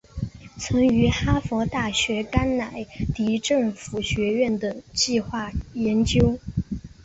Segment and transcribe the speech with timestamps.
[0.57, 6.39] 曾于哈佛大学甘乃迪政府学院等计画研究。